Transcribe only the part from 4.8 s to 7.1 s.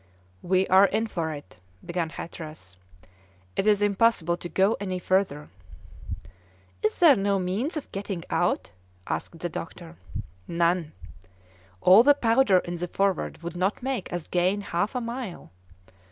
further." "Is